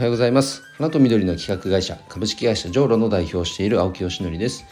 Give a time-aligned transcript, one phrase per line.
[0.00, 0.62] はようございます。
[0.78, 4.64] 花と緑の企画会社株式会社ジョーロの代表をしている青木よしのりです。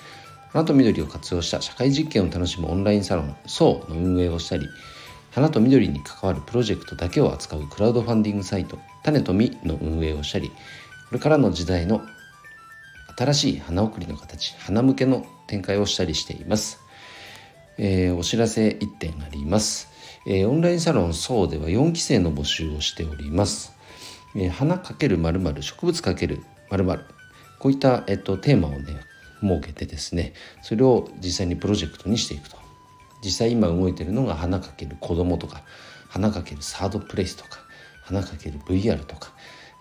[0.55, 4.67] 花と緑を活用した社会実験を楽しむオンラインサロン SO の運営をしたり
[5.31, 10.55] 花と緑に関わるプロジェクトだけを扱うクラウドファンディングサイト種と実の運営をしたりこ
[11.13, 12.01] れからの時代の
[13.19, 16.81] 新しい花送りの形花向けの展開をしたりしています、
[17.77, 19.91] えー、お知らせ1点あります、
[20.27, 23.77] えー、オンラインサロン SO では4期生の募集をしております。
[24.37, 26.87] え、花かけるまる植物かけるまる
[27.59, 29.01] こういった、えっと、テーマをね
[29.41, 30.33] 設けてですね
[30.63, 32.59] それを実際にプロジェクトにしていくと。
[33.23, 35.63] 実際今動いてるのが花かける子供とか
[36.09, 37.59] 花かけるサードプレイスとか
[38.05, 39.33] 花かける VR とか、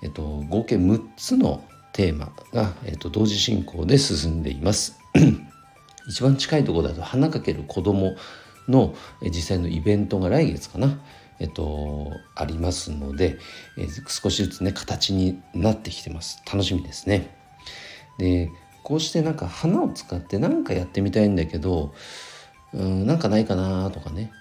[0.03, 4.99] えっと、合計6つのテーマが、えっと、同時進行で進んでいます。
[6.09, 8.15] 一番近いところだと花かける子供
[8.67, 10.99] の実際のイベントが来月かな。
[11.39, 13.37] えっと、ありますので、
[13.77, 17.35] えー、少しずつね形になってきてます楽しみですね
[18.17, 18.51] で
[18.83, 21.93] こうしてなんか花を使って何かやってみたいんだけど
[22.73, 24.31] うんなんかないかなとかね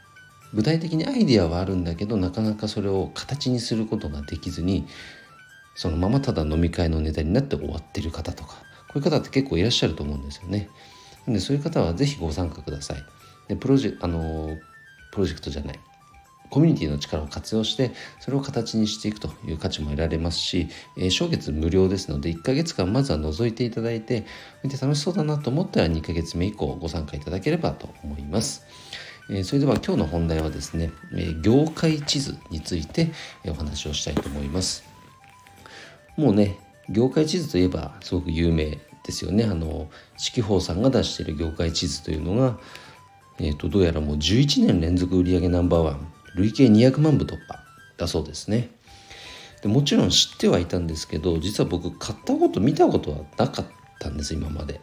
[0.54, 4.86] 具体的にアイディアはあるんだけどなかなかそれを形にすることができずに
[5.74, 8.54] そのままただ飲み会のネタになって終わってる方とか
[8.88, 10.70] こういう方って結構いらっしゃると思うんですよね。
[11.28, 13.04] でそういう方は是非ご参加ください。
[13.48, 14.56] でプロジェあの
[15.12, 15.80] プロジェクトじゃない
[16.50, 24.26] コミュニティの力を活用してそれを形にしていくという価値も得られますし、えー、初月無料ですので1ヶ月間まずは覗いていただいて
[24.62, 28.64] 見て楽しそうだなと思ったら2ヶ月目以降ご参加いただければと思います。
[29.28, 33.10] えー、それでは今日の本題はですね、えー、業界地図について
[33.46, 34.84] お話をしたいと思います。
[36.16, 36.58] もうね
[36.88, 39.44] 業界地図といえばすごく有名ですよね。
[39.44, 42.58] あの四季報さんが出している業界地図というのが、
[43.38, 47.58] えーとどうやらもう11年連続売上ナンバーワン累計200万部突破
[47.96, 48.70] だそうですね。
[49.62, 53.66] でもちろん知ってはいたんですけど実は僕買ったこと見たことはなかっ
[53.98, 54.80] たんです今まで。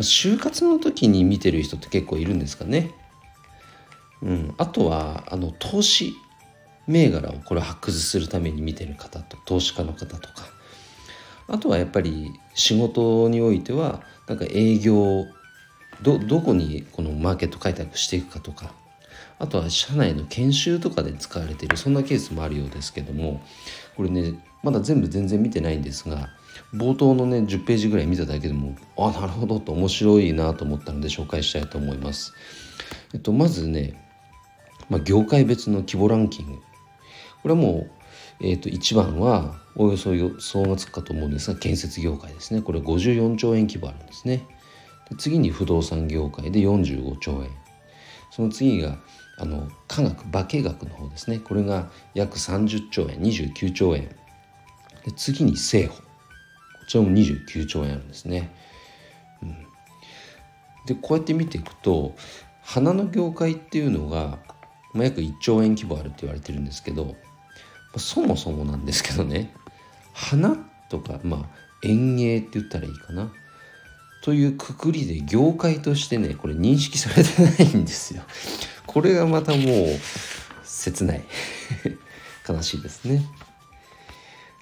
[0.00, 2.90] 就活の時に見てる人って結構いるんですかね。
[4.22, 4.54] うん。
[4.58, 6.14] あとはあの投資
[6.86, 10.48] 銘柄をこれ発掘するために見てる方と投資家の方とか。
[11.48, 15.26] あとはやっぱり仕事においてはなんか営業
[16.02, 18.74] どどこにこのマーケット開拓していくかとか。
[19.38, 23.42] あとは社内の研修とかで使われているそんなケースもあるようですけども
[23.96, 26.28] これねまだ全部全然見てないんですが
[26.74, 32.32] 冒頭のね10ページぐらい見ただけでもあなるほどと面白いなと思ったので紹介したいと思います。
[33.14, 33.94] えっと、まずね、
[34.88, 36.58] まあ、業界別の規模ランキング
[37.42, 37.86] これはも
[38.40, 44.46] う、えっと、1番はおよそ予想がつくかと思うんですが建設業界ですねこれ54兆円規模あるんですね。
[45.18, 47.50] 次に不動産業界で45兆円
[48.36, 48.98] その次が
[49.38, 51.38] あの科学化学の方ですね。
[51.38, 54.10] これが約30兆円29兆円
[55.06, 56.06] で次に政保こ
[56.86, 58.54] ちらも29兆円あるんですね。
[59.42, 59.56] うん、
[60.84, 62.14] でこうやって見ていくと
[62.60, 64.38] 花の業界っていうのが、
[64.92, 67.12] まあ、約1兆円規模あるって言われてるんですけど、ま
[67.94, 69.50] あ、そもそもなんですけどね。
[70.12, 70.56] 花
[70.90, 71.44] とか、まあ、
[71.82, 73.32] 園芸って言ったらいいかな。
[74.22, 78.22] というくくりで業界としてねこれ認識されてないんですよ。
[78.86, 79.86] これがまたもう
[80.64, 81.24] 切ない
[82.48, 83.24] 悲しいですね。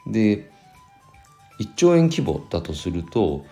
[0.06, 0.50] で
[1.60, 3.46] 1兆円規模だとすると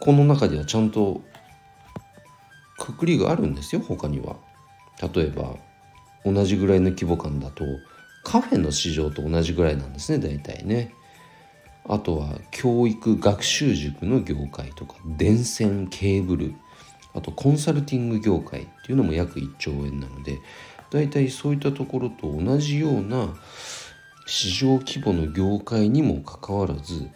[0.00, 1.22] この中ではちゃんと
[2.78, 4.36] くくりがあるんですよ他には。
[5.14, 5.54] 例えば
[6.24, 7.64] 同じぐらいの規模感だと
[8.24, 10.92] カフェの市場と同じぐらいなんですね大体ね。
[11.88, 16.54] あとは教育学習塾の業界とか電線ケーブル
[17.14, 20.38] あとコンサルティング業界っていうのも約1兆円なので
[20.90, 23.34] だいたいそういったところと同じような
[24.26, 27.08] 市場規模の業界にもかかわらず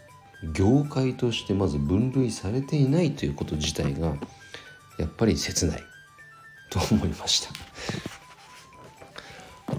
[0.55, 4.16] 業界としてまず分類されていないということ自体が
[4.99, 5.83] やっぱり切ない
[6.71, 8.11] と思いました。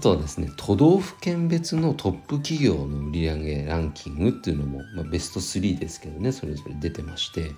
[0.04, 7.52] とはですね都道府県別のトップ企業の売上ランキングっていうのも、まあ、ベスト3ですけどねそれぞれ出てまして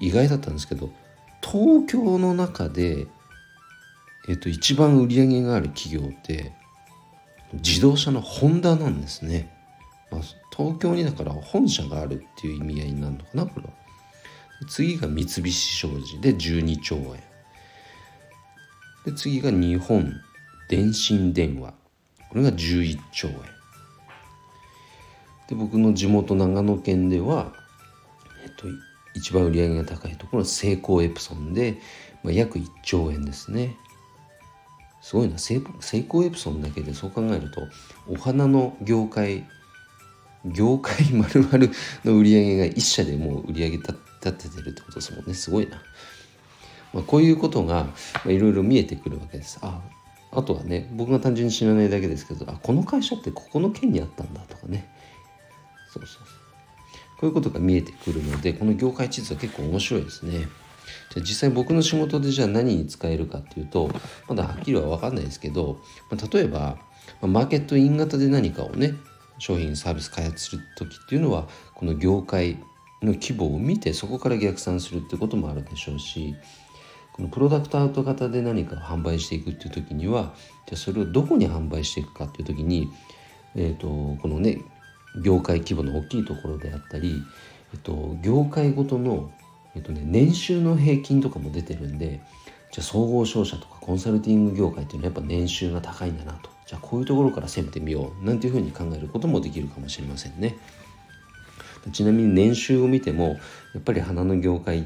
[0.00, 0.90] 意外だったんですけど
[1.42, 3.06] 東京の中で、
[4.26, 6.52] えっと、一番売り上げがある企業って
[7.52, 9.54] 自動車のホンダなんですね。
[10.10, 10.20] まあ、
[10.56, 13.72] 東京にだから本社があるっていう意味合いになるのかなこれは。
[14.66, 17.22] 次が三菱商事で12兆円。
[19.04, 20.10] で次が日本
[20.68, 21.74] 電信電話。
[22.30, 23.34] これが11兆円。
[25.48, 27.52] で僕の地元長野県では、
[28.44, 28.66] えっと、
[29.14, 31.78] 一番売り上げが高いところはセイコーエプソンで、
[32.22, 33.76] まあ、約1兆円ですね。
[35.02, 35.36] すごいな。
[35.38, 35.60] 成
[36.08, 37.68] 功エプソンだけでそう考えると
[38.08, 39.44] お花の業界
[40.46, 41.70] 業界まるまる
[42.04, 45.34] の売り上げが一社でもう売り上げ立ててるってことですもんね。
[45.34, 45.82] すごいな、
[46.92, 47.86] まあ、こういうことが
[48.26, 49.58] いろいろ見えてくるわけです。
[49.62, 49.80] あ
[50.34, 54.88] あとはね僕が単純に知らないだけですけどあこの会社ってここの県にあったんだとかね。
[55.92, 56.44] そうそうそう。
[57.18, 60.48] こういうことが見えてくるのでこの業界地図は結構面白いですね。
[61.14, 63.90] じゃ実際僕の仕事でじゃあ何に使えるかっていうと
[64.28, 66.76] まだはっきりは分かんないですけど、まあ、例えば
[67.22, 68.94] マーケットイン型で何かをね
[69.38, 72.58] 商品サービス開発する時っていうのはこの業界
[73.02, 76.34] の規模を見てそこから逆算するってこともあるでしょうし
[77.14, 80.34] このプロダクトアウト型で何かを販売していくっていう時には
[80.66, 82.90] じゃあそれをどこに販売していくかっていう時に、
[83.54, 83.86] えーと、
[84.20, 84.58] このね
[85.22, 87.22] 業界規模の大きいところであったり、
[87.72, 89.30] えっと、業界ごとの、
[89.76, 92.20] えっとね、年収の平均とかも出てるんで
[92.72, 100.56] じゃあ総合商社とかコンサルティング業界っていうのはやっぱ年収が高いんだなとじゃあこういうところから攻めてみようなんていうふうに考えることもできるかもしれませんね。
[101.92, 103.38] ちなみに年収を見ても
[103.74, 104.84] やっぱり花の業界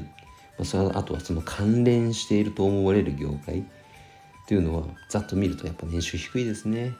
[0.61, 3.63] あとはその関連していると思われる業界っ
[4.47, 6.95] ていうのはざっと見るとやっぱ年収低いですね。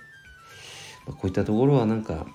[1.06, 2.26] まあ、こういったところはなんか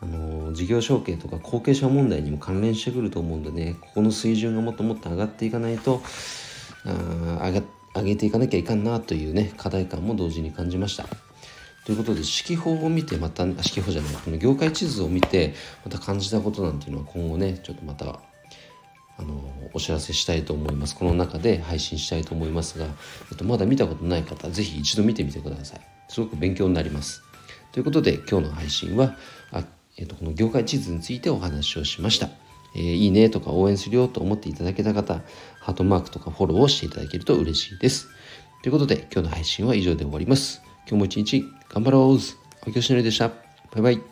[0.00, 6.02] あの事業承継とか後継者問題にも関連してくると思うんでねここの水準がもっともっと上がっていかないと
[6.84, 7.62] あ上が
[7.94, 11.04] 上げていかなきゃいかんなというね課題感も同時に感じました。
[11.84, 15.54] ということで指揮法を見てまた指揮法じゃないこの業界地図を見て
[15.84, 18.20] また感じたことなんていうのは今後ねちょっとまた
[19.18, 22.86] あのお知らせしたいと思いますこの中で配信したいと思いますが、
[23.30, 27.22] えっと、まだ見たことない方是非一度見てみてくださいすごく勉強になります
[27.72, 29.16] ということで今日の配信は
[29.50, 29.64] あ、
[29.98, 32.28] えっと、この業界地図についてお話をしました
[32.74, 35.20] えー、いいねとか応援するよと思っていただけた方、
[35.60, 38.08] ハートマークとかフォローをしていただけると嬉しいです。
[38.62, 40.62] ということで、今日の配信は以上で終わります。
[40.88, 42.18] 今日も一日頑張ろう
[42.64, 43.28] 青木よしのりでした。
[43.28, 43.34] バ
[43.78, 44.11] イバイ。